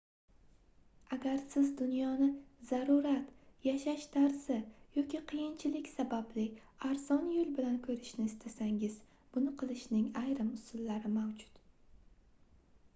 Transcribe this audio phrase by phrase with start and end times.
[1.15, 2.29] agar siz dunyoni
[2.69, 4.57] zarurat yashash tarzi
[4.95, 6.47] yoki qiyinchilik sababli
[6.89, 8.97] arzon yoʻl bilan koʻrishni istasangiz
[9.37, 11.63] buni qilishning ayrim usullari mavjud